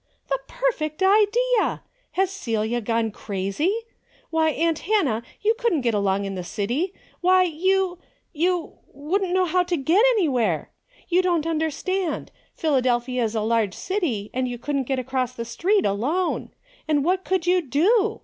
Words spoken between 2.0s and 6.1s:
Has Celia gone crazy? Why aunt Hannah you couldn't get